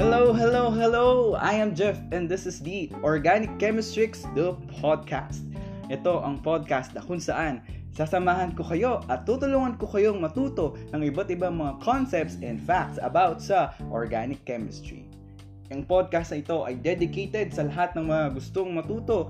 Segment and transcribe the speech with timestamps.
[0.00, 1.34] Hello, hello, hello!
[1.36, 5.44] I am Jeff and this is the Organic Chemistrix, the podcast.
[5.92, 7.60] Ito ang podcast na kung saan
[7.92, 12.96] sasamahan ko kayo at tutulungan ko kayong matuto ng iba't ibang mga concepts and facts
[13.04, 15.04] about sa organic chemistry.
[15.68, 19.28] Ang podcast na ito ay dedicated sa lahat ng mga gustong matuto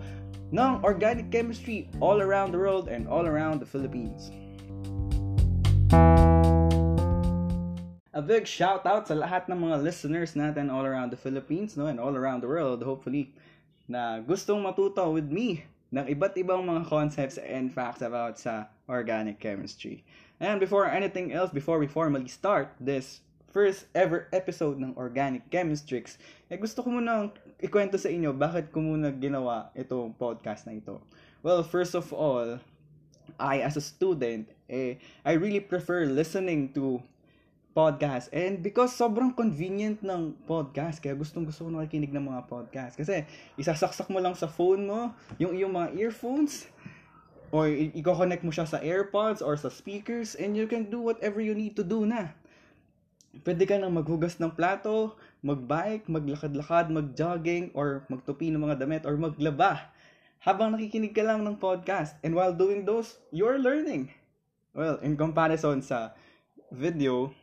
[0.54, 4.30] ng organic chemistry all around the world and all around the Philippines.
[8.10, 11.86] A big shout out sa lahat ng mga listeners natin all around the Philippines no
[11.86, 13.30] and all around the world hopefully
[13.86, 15.62] na gustong matuto with me
[15.94, 20.02] ng iba't ibang mga concepts and facts about sa organic chemistry.
[20.42, 26.18] And before anything else, before we formally start this first ever episode ng Organic Chemistrix,
[26.50, 27.30] eh gusto ko muna
[27.62, 30.98] ikwento sa inyo bakit ko muna ginawa itong podcast na ito.
[31.46, 32.58] Well, first of all,
[33.38, 37.02] I as a student, eh, I really prefer listening to
[37.70, 38.30] podcast.
[38.34, 42.94] And because sobrang convenient ng podcast, kaya gustong gusto ko nakikinig ng mga podcast.
[42.98, 43.22] Kasi
[43.54, 46.66] isasaksak mo lang sa phone mo, yung iyong mga earphones,
[47.50, 51.54] or i-connect mo siya sa AirPods or sa speakers, and you can do whatever you
[51.54, 52.30] need to do na.
[53.42, 59.14] Pwede ka nang maghugas ng plato, magbike, maglakad-lakad, magjogging, or magtupi ng mga damit, or
[59.14, 59.90] maglaba.
[60.42, 62.18] Habang nakikinig ka lang ng podcast.
[62.26, 64.10] And while doing those, you're learning.
[64.74, 66.14] Well, in comparison sa
[66.70, 67.34] video,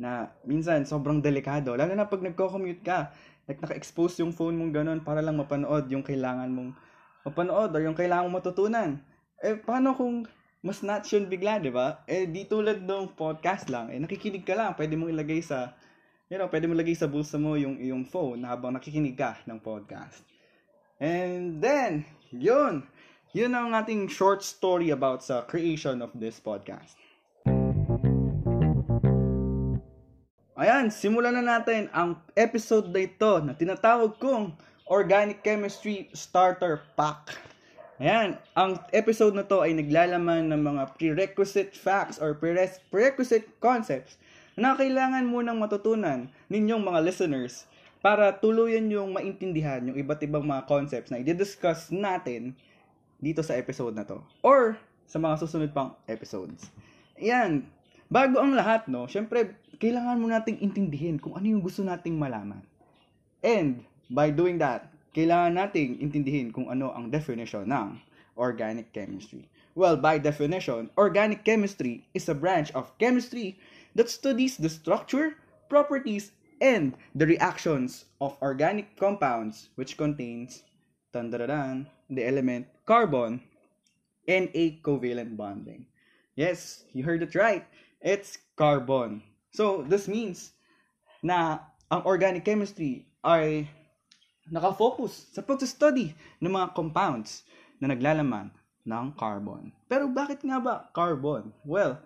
[0.00, 1.76] na minsan sobrang delikado.
[1.76, 3.12] Lalo na pag nagko-commute ka,
[3.44, 6.72] like naka-expose yung phone mong ganun para lang mapanood yung kailangan mong
[7.28, 8.96] mapanood or yung kailangan mong matutunan.
[9.44, 10.24] Eh, paano kung
[10.64, 12.00] mas nuts yun bigla, di ba?
[12.08, 13.92] Eh, di tulad ng podcast lang.
[13.92, 14.72] Eh, nakikinig ka lang.
[14.72, 15.76] Pwede mong ilagay sa,
[16.32, 19.60] you know, pwede mong ilagay sa bulsa mo yung, yung phone habang nakikinig ka ng
[19.60, 20.24] podcast.
[21.00, 22.88] And then, yun.
[23.32, 26.92] Yun ang ating short story about sa creation of this podcast.
[30.60, 34.52] Ayan, simulan na natin ang episode na ito na tinatawag kong
[34.92, 37.32] Organic Chemistry Starter Pack.
[37.96, 44.20] Ayan, ang episode na to ay naglalaman ng mga prerequisite facts or prerequisite concepts
[44.52, 47.64] na kailangan munang matutunan ninyong mga listeners
[48.04, 52.52] para tuluyan yung maintindihan yung iba't ibang mga concepts na i-discuss natin
[53.16, 54.76] dito sa episode na to or
[55.08, 56.68] sa mga susunod pang episodes.
[57.16, 57.64] Ayan,
[58.12, 62.60] bago ang lahat, no, syempre, kailangan mo nating intindihin kung ano yung gusto nating malaman.
[63.40, 63.82] And,
[64.12, 67.96] by doing that, kailangan nating intindihin kung ano ang definition ng
[68.36, 69.48] organic chemistry.
[69.72, 73.56] Well, by definition, organic chemistry is a branch of chemistry
[73.96, 75.40] that studies the structure,
[75.72, 80.62] properties, and the reactions of organic compounds which contains
[81.16, 83.40] tandaradan, the element carbon
[84.28, 85.86] and a covalent bonding.
[86.36, 87.64] Yes, you heard it right.
[88.00, 89.24] It's carbon.
[89.50, 90.54] So, this means
[91.20, 93.66] na ang organic chemistry ay
[94.50, 97.42] nakafocus sa pag-study ng mga compounds
[97.82, 98.50] na naglalaman
[98.86, 99.74] ng carbon.
[99.86, 101.52] Pero bakit nga ba carbon?
[101.66, 102.00] Well,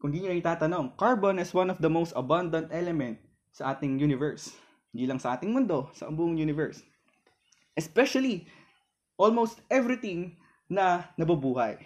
[0.00, 3.18] kung di nyo itatanong, carbon is one of the most abundant element
[3.50, 4.52] sa ating universe.
[4.92, 6.80] Hindi lang sa ating mundo, sa buong universe.
[7.76, 8.48] Especially,
[9.20, 10.36] almost everything
[10.68, 11.76] na nabubuhay.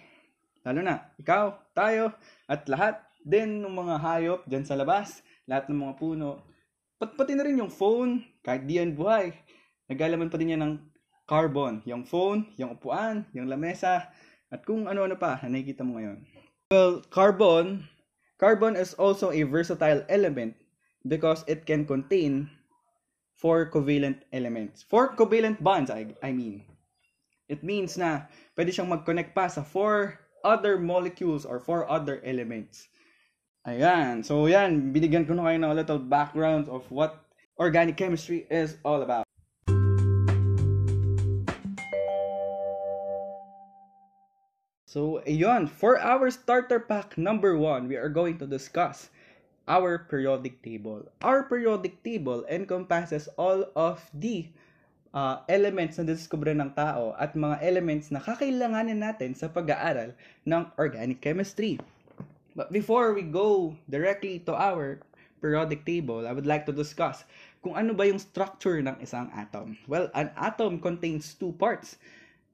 [0.63, 2.13] Lalo na, ikaw, tayo,
[2.45, 6.41] at lahat Then, ng mga hayop dyan sa labas, lahat ng mga puno,
[6.97, 9.33] pat pati na rin yung phone, kahit di buhay,
[9.89, 10.75] naglalaman pa din yan ng
[11.29, 11.79] carbon.
[11.85, 14.09] Yung phone, yung upuan, yung lamesa,
[14.51, 16.27] at kung ano-ano pa na nakikita mo ngayon.
[16.75, 17.87] Well, carbon,
[18.35, 20.59] carbon is also a versatile element
[21.07, 22.51] because it can contain
[23.39, 24.83] four covalent elements.
[24.85, 26.67] Four covalent bonds, I, I mean.
[27.51, 32.87] It means na pwede siyang mag-connect pa sa four other molecules or four other elements.
[33.61, 34.25] Ayan.
[34.25, 34.89] So, yan.
[34.89, 37.21] Binigyan ko na kayo ng a little background of what
[37.61, 39.21] organic chemistry is all about.
[44.89, 45.69] So, ayun.
[45.69, 49.13] For our starter pack number one, we are going to discuss
[49.69, 51.05] our periodic table.
[51.21, 54.49] Our periodic table encompasses all of the
[55.13, 60.17] uh, elements na discover ng tao at mga elements na kakailanganin natin sa pag-aaral
[60.49, 61.77] ng organic chemistry.
[62.55, 64.99] But before we go directly to our
[65.39, 67.23] periodic table, I would like to discuss
[67.63, 69.77] kung ano ba yung structure ng isang atom.
[69.87, 71.97] Well, an atom contains two parts.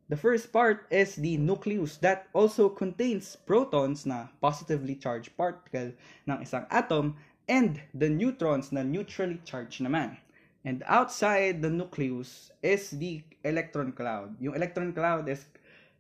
[0.07, 5.91] The first part is the nucleus that also contains protons na positively charged particle
[6.27, 10.15] ng isang atom and the neutrons na neutrally charged naman.
[10.63, 14.35] And outside the nucleus is the electron cloud.
[14.39, 15.47] Yung electron cloud is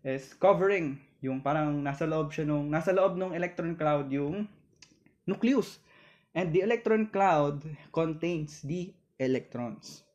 [0.03, 4.45] is covering yung parang nasa loob siya nung, nasa loob ng electron cloud yung
[5.25, 5.81] nucleus.
[6.37, 10.05] And the electron cloud contains the electrons.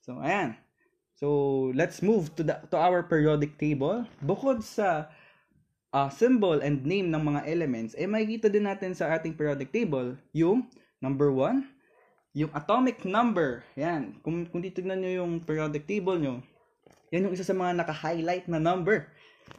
[0.00, 0.56] So, ayan.
[1.18, 1.28] So,
[1.76, 4.08] let's move to, the, to our periodic table.
[4.24, 5.12] Bukod sa
[5.92, 10.16] uh, symbol and name ng mga elements, eh makikita din natin sa ating periodic table
[10.32, 10.64] yung
[11.04, 11.68] number 1,
[12.32, 13.60] yung atomic number.
[13.76, 14.16] Yan.
[14.24, 16.40] Kung, kung titignan nyo yung periodic table nyo,
[17.12, 19.12] yan yung isa sa mga naka-highlight na number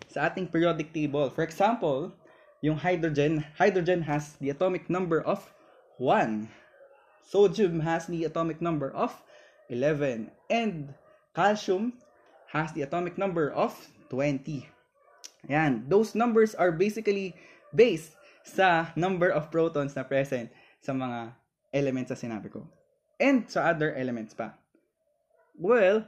[0.10, 1.30] sa ating periodic table.
[1.30, 2.12] For example,
[2.60, 5.54] yung hydrogen, hydrogen has the atomic number of
[5.98, 6.50] 1.
[7.24, 9.14] Sodium has the atomic number of
[9.70, 10.32] 11.
[10.50, 10.98] And
[11.36, 12.02] calcium
[12.52, 13.78] has the atomic number of
[14.10, 14.68] 20.
[15.48, 15.86] Yan.
[15.88, 17.38] Those numbers are basically
[17.72, 20.50] based sa number of protons na present
[20.82, 21.38] sa mga
[21.70, 22.66] elements na sinabi ko.
[23.22, 24.58] And sa other elements pa.
[25.54, 26.08] Well,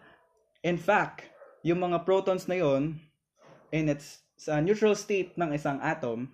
[0.63, 1.27] in fact,
[1.61, 3.03] yung mga protons na yon
[3.71, 6.27] in its sa neutral state ng isang atom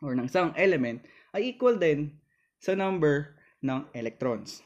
[0.00, 1.04] or ng isang element
[1.36, 2.16] ay equal din
[2.58, 4.64] sa number ng electrons.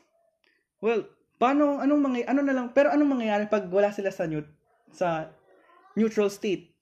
[0.81, 4.49] Well, paano anong mga ano na lang pero anong mangyayari pag wala sila sa neut
[4.95, 5.29] sa
[5.99, 6.73] neutral state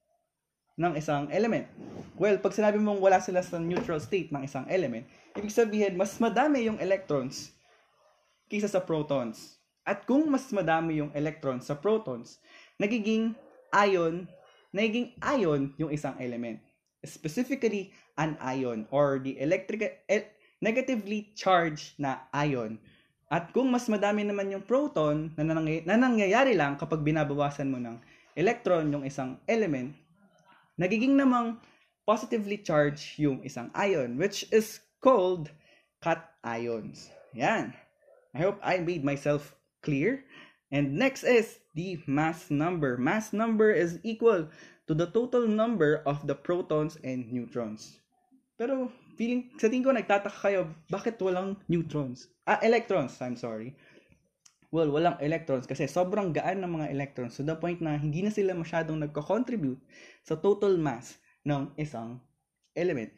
[0.78, 1.66] ng isang element?
[2.14, 6.14] Well, pag sinabi mong wala sila sa neutral state ng isang element, ibig sabihin mas
[6.22, 7.50] madami yung electrons
[8.46, 9.58] kaysa sa protons.
[9.84, 12.40] At kung mas madami yung electrons sa protons,
[12.80, 13.36] nagiging
[13.74, 14.24] ion,
[14.74, 16.58] nagiging ion yung isang element.
[17.06, 20.28] Specifically, an ion or the electric e-
[20.58, 22.82] negatively charged na ion.
[23.30, 27.78] At kung mas madami naman yung proton na, nangy- na nangyayari lang kapag binabawasan mo
[27.78, 27.96] ng
[28.34, 29.94] electron yung isang element,
[30.74, 31.62] nagiging namang
[32.02, 35.48] positively charged yung isang ion, which is called
[36.02, 37.08] cations.
[37.32, 37.72] Yan.
[38.34, 40.24] I hope I made myself clear.
[40.72, 42.96] And next is the mass number.
[42.96, 44.48] Mass number is equal
[44.86, 48.00] to the total number of the protons and neutrons.
[48.54, 48.88] Pero
[49.18, 52.30] feeling sa tingin ko nagtataka kayo bakit walang neutrons?
[52.46, 53.74] Ah, electrons, I'm sorry.
[54.74, 58.34] Well, walang electrons kasi sobrang gaan ng mga electrons to the point na hindi na
[58.34, 59.78] sila masyadong nagko-contribute
[60.26, 61.14] sa total mass
[61.46, 62.18] ng isang
[62.74, 63.14] element.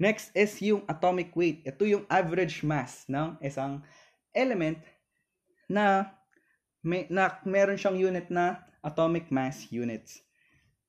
[0.00, 1.68] Next is yung atomic weight.
[1.68, 3.84] Ito yung average mass ng isang
[4.32, 4.80] element
[5.72, 6.12] na
[6.84, 10.20] may na meron siyang unit na atomic mass units.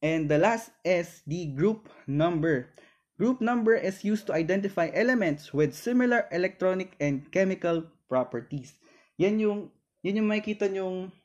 [0.03, 2.75] And the last is the group number.
[3.15, 8.75] Group number is used to identify elements with similar electronic and chemical properties.
[9.15, 9.71] Yan yung
[10.03, 11.15] yan yung makikita yung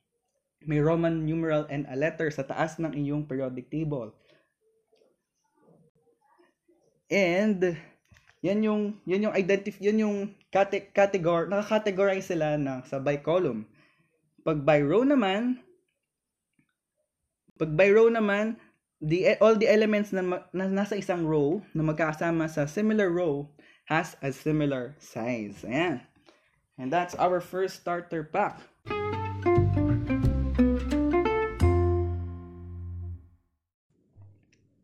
[0.63, 4.15] may Roman numeral and a letter sa taas ng inyong periodic table.
[7.11, 7.75] And
[8.45, 13.69] yan yung yan yung identify yan yung cate- category naka-categorize sila na sa by column.
[14.45, 15.61] Pag by row naman
[17.59, 18.55] pag by row naman
[19.03, 20.23] the all the elements na,
[20.55, 23.51] na nasa isang row na magkakasama sa similar row
[23.91, 25.65] has a similar size.
[25.65, 26.05] Ayan.
[26.79, 28.63] And that's our first starter pack.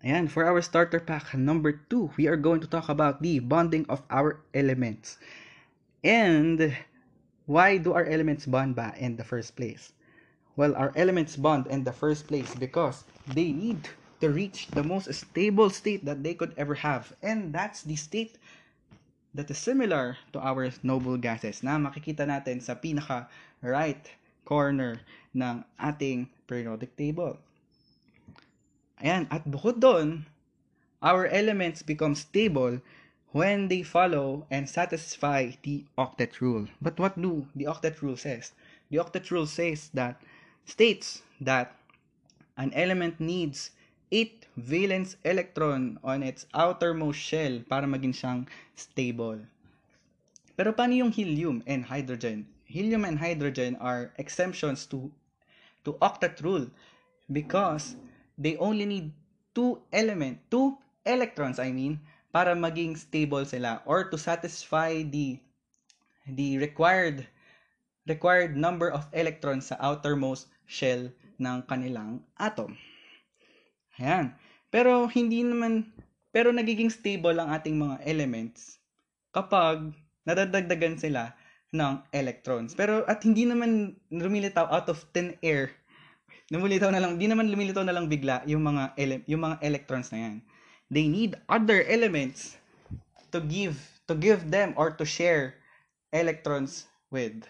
[0.04, 3.86] Ayan, for our starter pack number 2, we are going to talk about the bonding
[3.88, 5.16] of our elements.
[6.04, 6.76] And
[7.48, 9.96] why do our elements bond ba in the first place?
[10.54, 13.88] Well, our elements bond in the first place because they need
[14.20, 17.16] to reach the most stable state that they could ever have.
[17.24, 18.36] And that's the state
[19.32, 23.26] that is similar to our noble gases na makikita natin sa pinaka
[23.64, 24.04] right
[24.44, 25.00] corner
[25.34, 27.40] ng ating periodic table.
[29.02, 30.22] Ayan, at bukod doon,
[31.02, 32.78] our elements become stable
[33.34, 36.70] when they follow and satisfy the octet rule.
[36.80, 38.54] But what do the octet rule says?
[38.94, 40.22] The octet rule says that
[40.66, 41.74] states that
[42.56, 43.74] an element needs
[44.12, 48.46] 8 valence electron on its outermost shell para maging siyang
[48.78, 49.42] stable.
[50.54, 52.46] Pero paano yung helium and hydrogen?
[52.70, 55.10] Helium and hydrogen are exemptions to
[55.82, 56.70] to octet rule
[57.26, 57.98] because
[58.38, 59.10] they only need
[59.58, 61.98] two element, two electrons I mean,
[62.34, 65.38] para maging stable sila or to satisfy the
[66.34, 67.22] the required
[68.10, 71.06] required number of electrons sa outermost shell
[71.38, 72.74] ng kanilang atom.
[74.02, 74.34] Ayan.
[74.74, 75.94] Pero hindi naman
[76.34, 78.82] pero nagiging stable ang ating mga elements
[79.30, 79.94] kapag
[80.26, 81.38] nadadagdagan sila
[81.70, 82.74] ng electrons.
[82.74, 85.70] Pero at hindi naman lumilitaw out of thin air
[86.52, 90.12] lumilitaw na lang, di naman lumilitaw na lang bigla yung mga ele- yung mga electrons
[90.12, 90.36] na yan.
[90.94, 92.54] They need other elements
[93.34, 95.58] to give to give them or to share
[96.14, 97.42] electrons with.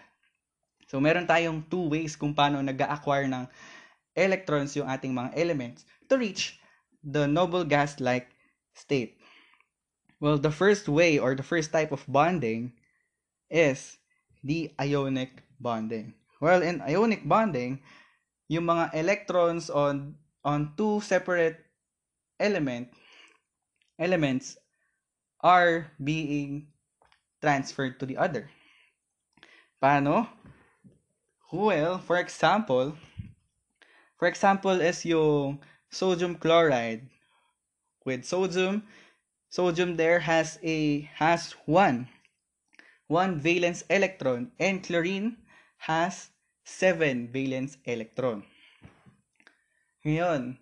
[0.89, 3.45] So meron tayong two ways kung paano nag-acquire ng
[4.17, 6.57] electrons yung ating mga elements to reach
[7.05, 8.33] the noble gas-like
[8.73, 9.21] state.
[10.17, 12.73] Well, the first way or the first type of bonding
[13.53, 14.01] is
[14.41, 16.17] the ionic bonding.
[16.41, 17.85] Well, in ionic bonding,
[18.49, 21.61] yung mga electrons on on two separate
[22.41, 22.89] element
[23.99, 24.57] elements
[25.41, 26.67] are being
[27.41, 28.49] transferred to the other.
[29.81, 30.27] Paano?
[31.51, 32.97] Well, for example,
[34.17, 35.59] for example is yung
[35.89, 37.07] sodium chloride.
[38.05, 38.83] With sodium,
[39.49, 42.07] sodium there has a has one
[43.07, 45.37] one valence electron and chlorine
[45.77, 46.29] has
[46.65, 48.43] seven valence electron.
[50.05, 50.57] Ngayon,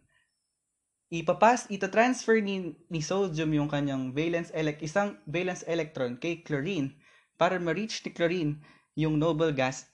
[1.13, 6.97] ipapas, ita-transfer ni, ni sodium yung kanyang valence elect, isang valence electron kay chlorine
[7.37, 8.57] para ma-reach ni chlorine
[8.97, 9.85] yung noble gas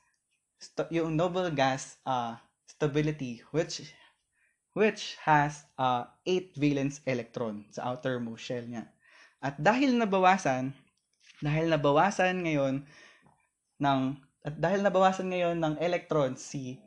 [0.60, 2.36] st- yung noble gas uh,
[2.68, 3.84] stability which
[4.76, 8.88] which has uh, 8 valence electron sa outermost shell niya.
[9.44, 10.72] At dahil nabawasan,
[11.44, 12.88] dahil nabawasan ngayon
[13.80, 14.02] ng
[14.40, 16.80] at dahil nabawasan ngayon ng electron si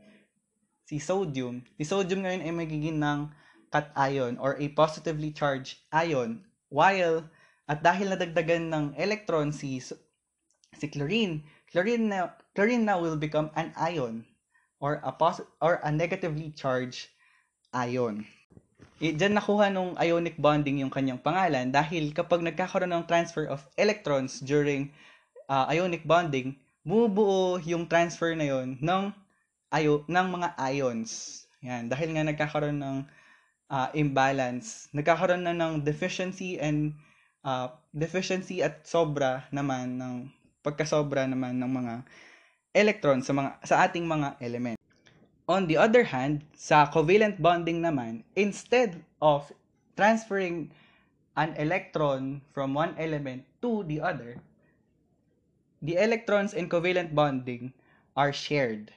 [0.88, 3.41] si sodium, si sodium ngayon ay magiging ng
[3.72, 7.24] cation or a positively charged ion while
[7.64, 13.72] at dahil nadagdagan ng electron si si chlorine, chlorine now, chlorine now will become an
[13.80, 14.24] ion
[14.82, 17.08] or a pos- or a negatively charged
[17.72, 18.28] ion.
[18.98, 23.64] E, Diyan nakuha nung ionic bonding yung kanyang pangalan dahil kapag nagkakaroon ng transfer of
[23.78, 24.90] electrons during
[25.48, 29.14] uh, ionic bonding, bumubuo yung transfer na yon ng
[29.72, 31.42] ayo ng mga ions.
[31.62, 32.96] Yan, dahil nga nagkakaroon ng
[33.72, 36.92] uh, imbalance, nagkakaroon na ng deficiency and
[37.40, 40.28] uh, deficiency at sobra naman ng
[40.60, 41.94] pagkasobra naman ng mga
[42.76, 44.76] electrons sa mga sa ating mga element.
[45.50, 49.50] On the other hand, sa covalent bonding naman, instead of
[49.98, 50.70] transferring
[51.34, 54.38] an electron from one element to the other,
[55.82, 57.74] the electrons in covalent bonding
[58.14, 58.94] are shared.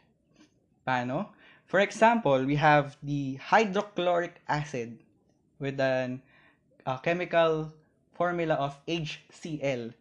[0.86, 1.35] Paano?
[1.66, 5.00] For example, we have the hydrochloric acid
[5.60, 6.22] with an
[6.86, 7.74] uh, chemical
[8.14, 9.94] formula of HCl.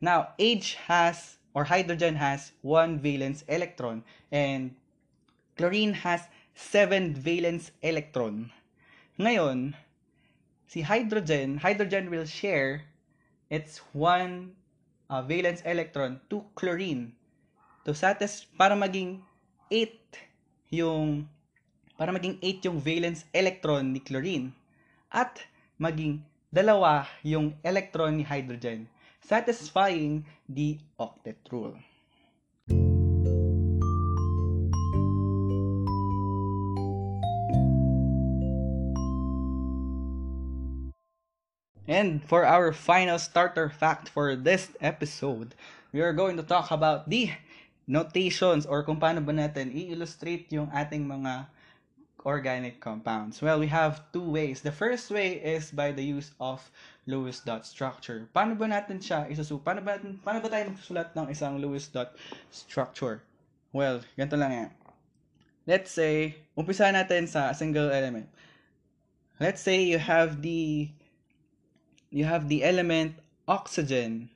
[0.00, 4.74] Now, H has or hydrogen has one valence electron and
[5.56, 8.50] chlorine has seven valence electron.
[9.20, 9.74] Ngayon,
[10.66, 12.88] si hydrogen, hydrogen will share
[13.50, 14.56] its one
[15.10, 17.12] uh, valence electron to chlorine
[17.84, 19.20] to satisfy para maging
[19.70, 20.31] 8
[20.72, 21.28] yung
[22.00, 24.56] para maging 8 yung valence electron ni chlorine
[25.12, 25.44] at
[25.76, 28.88] maging dalawa yung electron ni hydrogen
[29.20, 31.76] satisfying the octet rule.
[41.86, 45.54] And for our final starter fact for this episode,
[45.92, 47.30] we are going to talk about the
[47.86, 51.46] notations or kung paano ba natin i-illustrate yung ating mga
[52.24, 53.42] organic compounds.
[53.42, 54.62] Well, we have two ways.
[54.62, 56.62] The first way is by the use of
[57.06, 58.30] Lewis dot structure.
[58.30, 59.66] Paano ba natin siya isusulat?
[59.66, 62.14] Paano ba, paano ba tayo magsusulat ng isang Lewis dot
[62.54, 63.26] structure?
[63.74, 64.70] Well, ganito lang yan.
[65.66, 68.30] Let's say, umpisa natin sa single element.
[69.42, 70.90] Let's say you have the
[72.12, 74.30] you have the element oxygen.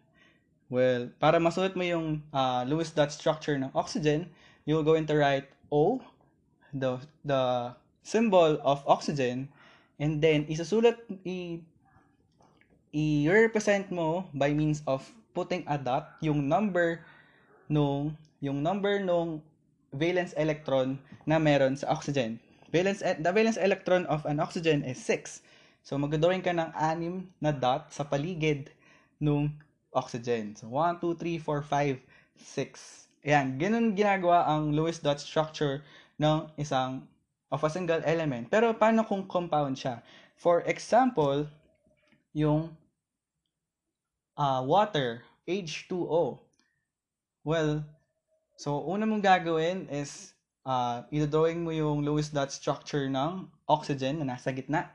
[0.67, 4.27] Well, para masulat mo yung uh, Lewis dot structure ng oxygen,
[4.67, 6.03] you're going to write O,
[6.75, 7.71] the the
[8.03, 9.47] symbol of oxygen,
[10.03, 11.63] and then isusulat i
[12.91, 15.07] i-represent mo by means of
[15.37, 17.05] putting a dot yung number
[17.69, 19.45] nung yung number nung
[19.95, 22.43] valence electron na meron sa oxygen.
[22.75, 25.47] Valence the valence electron of an oxygen is 6.
[25.87, 28.75] So magdodrawing ka ng anim na dot sa paligid
[29.23, 29.55] nung
[29.97, 30.53] oxygen.
[30.55, 31.99] So 1 2 3 4 5
[32.37, 33.09] 6.
[33.27, 35.83] Ayan, ganun ginagawa ang Lewis dot structure
[36.21, 37.09] ng isang
[37.51, 38.53] of a single element.
[38.53, 40.05] Pero paano kung compound siya?
[40.37, 41.49] For example,
[42.37, 42.77] yung
[44.37, 46.39] uh, water, H2O.
[47.47, 47.87] Well,
[48.61, 50.37] so una mong gagawin is
[50.67, 54.91] uh, i-drawing mo yung Lewis dot structure ng oxygen na nasa gitna.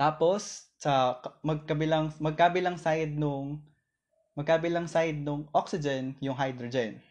[0.00, 3.60] Tapos sa magkabilang magkabilang side nung
[4.32, 7.04] magkabilang side nung oxygen yung hydrogen.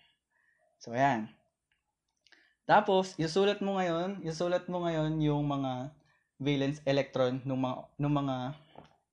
[0.82, 1.30] So ayan.
[2.66, 5.94] Tapos isusulat mo ngayon, isusulat mo ngayon yung mga
[6.42, 8.36] valence electron ng mga ng mga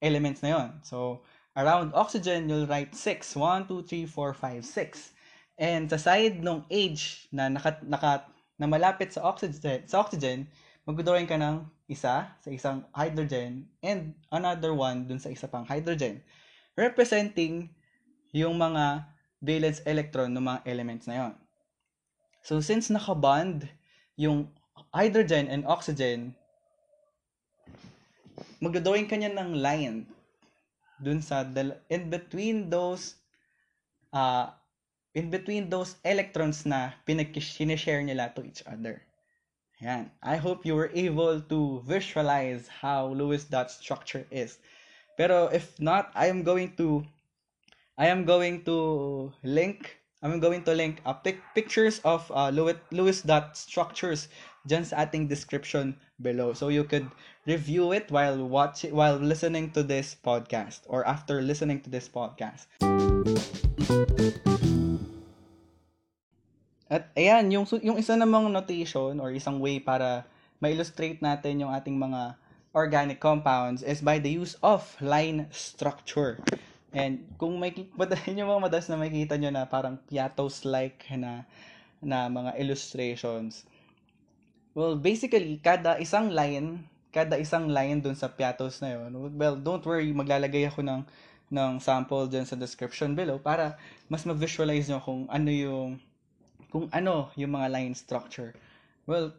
[0.01, 0.69] elements na yon.
[0.81, 1.21] So
[1.53, 3.37] around oxygen, you'll write 6.
[3.37, 5.13] 1, 2, 3, 4, 5, 6.
[5.61, 8.25] And sa side ng H na naka, naka,
[8.57, 10.49] na malapit sa oxygen, sa oxygen,
[10.89, 16.19] magdodrawing ka ng isa sa isang hydrogen and another one dun sa isa pang hydrogen.
[16.75, 17.71] Representing
[18.35, 19.07] yung mga
[19.39, 21.35] valence electron ng mga elements na yon.
[22.43, 23.71] So, since nakabond
[24.19, 24.51] yung
[24.91, 26.35] hydrogen and oxygen,
[28.59, 29.97] magdodrawing kanya ng line
[30.99, 33.21] dun sa dal- in between those
[34.11, 34.51] uh,
[35.17, 39.06] in between those electrons na pinag-share nila to each other.
[39.81, 40.11] Yan.
[40.23, 44.59] I hope you were able to visualize how Lewis dot structure is.
[45.17, 47.05] Pero if not, I am going to
[47.97, 52.77] I am going to link I'm going to link uh, pic- pictures of uh, Lewis,
[52.91, 54.29] Lewis dot structures
[54.67, 56.57] just sa ating description below.
[56.57, 57.07] So you could
[57.45, 62.65] review it while watching while listening to this podcast or after listening to this podcast.
[66.87, 70.23] At ayan, yung yung isa namang notation or isang way para
[70.63, 72.39] ma-illustrate natin yung ating mga
[72.77, 76.39] organic compounds is by the use of line structure.
[76.95, 81.45] And kung may yun yung mga madalas na makikita nyo na parang piatos-like na
[81.99, 83.67] na mga illustrations.
[84.77, 89.83] Well, basically, kada isang line, kada isang line dun sa piatos na yun, well, don't
[89.83, 91.03] worry, maglalagay ako ng,
[91.49, 95.97] ng sample dyan sa description below para mas ma-visualize nyo kung ano yung
[96.77, 98.53] kung ano yung mga line structure.
[99.09, 99.33] Well,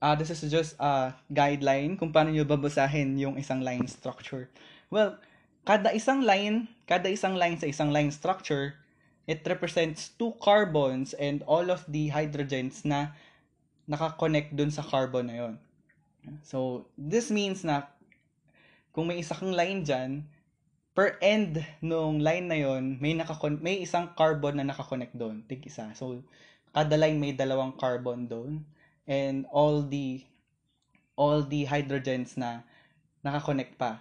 [0.00, 4.48] uh, this is just a guideline kung paano nyo babasahin yung isang line structure.
[4.88, 5.20] Well,
[5.68, 8.80] kada isang line, kada isang line sa isang line structure,
[9.28, 13.12] it represents two carbons and all of the hydrogens na
[13.84, 15.54] nakakonect dun sa carbon na yon.
[16.48, 17.92] So, this means na
[18.96, 20.24] kung may isa kang line dyan,
[20.96, 25.60] per end nung line na yon may nakakon may isang carbon na nakakonect doon, tig
[25.68, 25.92] isa.
[25.92, 26.24] So,
[26.70, 28.62] kada line may dalawang carbon doon
[29.06, 30.22] and all the
[31.18, 32.64] all the hydrogens na
[33.20, 34.00] nakakonect pa.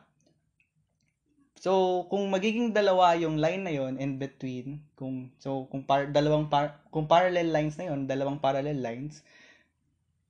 [1.59, 6.47] So, kung magiging dalawa yung line na yon in between, kung so kung par, dalawang
[6.47, 9.19] par, kung parallel lines na yon, dalawang parallel lines,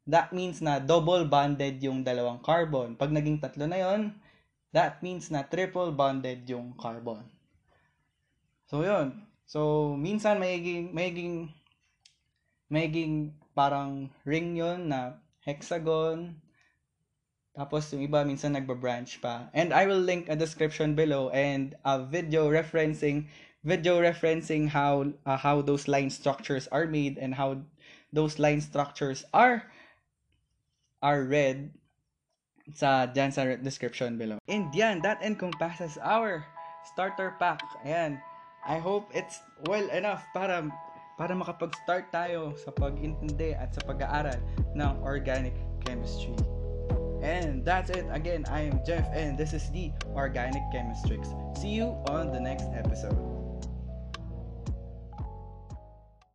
[0.09, 2.97] that means na double bonded yung dalawang carbon.
[2.97, 4.17] Pag naging tatlo na yon,
[4.73, 7.21] that means na triple bonded yung carbon.
[8.65, 9.21] So, yun.
[9.45, 11.53] So, minsan magiging, magiging,
[12.69, 16.37] magiging parang ring yon na hexagon.
[17.57, 19.49] Tapos, yung iba minsan nagba-branch pa.
[19.51, 23.27] And I will link a description below and a video referencing
[23.59, 27.59] video referencing how uh, how those line structures are made and how
[28.15, 29.67] those line structures are
[31.03, 31.75] are read
[32.71, 34.39] sa dyan sa description below.
[34.47, 36.45] And yan, that encompasses our
[36.87, 37.59] starter pack.
[37.83, 38.21] Ayan.
[38.59, 39.39] I hope it's
[39.71, 40.67] well enough para
[41.19, 44.39] para makapag-start tayo sa pag-intindi at sa pag-aaral
[44.71, 45.51] ng organic
[45.83, 46.31] chemistry.
[47.19, 48.07] And that's it.
[48.15, 51.27] Again, I am Jeff and this is the Organic Chemistrix.
[51.59, 53.38] See you on the next episode.